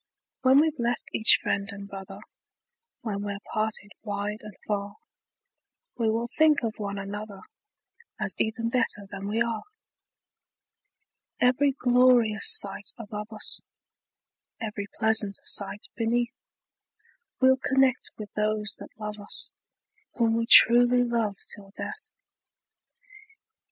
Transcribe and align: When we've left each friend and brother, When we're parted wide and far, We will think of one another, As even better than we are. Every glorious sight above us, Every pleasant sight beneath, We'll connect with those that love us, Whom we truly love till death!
When 0.41 0.59
we've 0.59 0.79
left 0.79 1.11
each 1.13 1.37
friend 1.43 1.69
and 1.71 1.87
brother, 1.87 2.21
When 3.01 3.21
we're 3.21 3.37
parted 3.53 3.91
wide 4.01 4.39
and 4.41 4.55
far, 4.67 4.95
We 5.95 6.09
will 6.09 6.27
think 6.39 6.63
of 6.63 6.79
one 6.79 6.97
another, 6.97 7.41
As 8.19 8.35
even 8.39 8.69
better 8.69 9.05
than 9.11 9.27
we 9.27 9.43
are. 9.43 9.61
Every 11.39 11.73
glorious 11.73 12.51
sight 12.51 12.89
above 12.97 13.31
us, 13.31 13.61
Every 14.59 14.87
pleasant 14.97 15.37
sight 15.43 15.85
beneath, 15.95 16.33
We'll 17.39 17.57
connect 17.57 18.09
with 18.17 18.33
those 18.33 18.73
that 18.79 18.97
love 18.99 19.19
us, 19.19 19.53
Whom 20.15 20.33
we 20.35 20.47
truly 20.47 21.03
love 21.03 21.35
till 21.53 21.69
death! 21.77 22.09